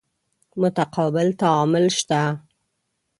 متقابل 0.61 1.27
تعامل 1.41 1.85
شته. 1.97 2.21